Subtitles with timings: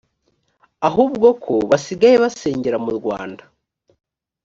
[0.87, 3.43] ahubwo ko basigaye basengera mu rwanda